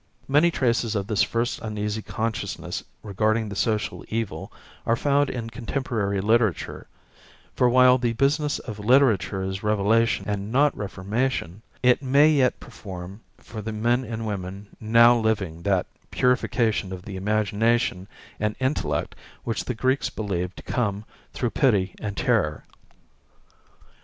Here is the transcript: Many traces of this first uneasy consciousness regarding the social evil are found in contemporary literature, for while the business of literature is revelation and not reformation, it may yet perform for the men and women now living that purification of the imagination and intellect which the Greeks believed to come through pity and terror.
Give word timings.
Many 0.27 0.49
traces 0.49 0.95
of 0.95 1.05
this 1.05 1.21
first 1.21 1.59
uneasy 1.61 2.01
consciousness 2.01 2.83
regarding 3.03 3.49
the 3.49 3.55
social 3.55 4.03
evil 4.09 4.51
are 4.83 4.95
found 4.95 5.29
in 5.29 5.51
contemporary 5.51 6.19
literature, 6.21 6.87
for 7.55 7.69
while 7.69 7.99
the 7.99 8.13
business 8.13 8.57
of 8.57 8.79
literature 8.79 9.43
is 9.43 9.61
revelation 9.61 10.25
and 10.27 10.51
not 10.51 10.75
reformation, 10.75 11.61
it 11.83 12.01
may 12.01 12.31
yet 12.31 12.59
perform 12.59 13.21
for 13.37 13.61
the 13.61 13.71
men 13.71 14.03
and 14.03 14.25
women 14.25 14.75
now 14.79 15.15
living 15.15 15.61
that 15.61 15.85
purification 16.09 16.91
of 16.91 17.03
the 17.05 17.15
imagination 17.15 18.07
and 18.39 18.55
intellect 18.59 19.13
which 19.43 19.65
the 19.65 19.75
Greeks 19.75 20.09
believed 20.09 20.57
to 20.57 20.63
come 20.63 21.05
through 21.31 21.51
pity 21.51 21.93
and 21.99 22.17
terror. 22.17 22.63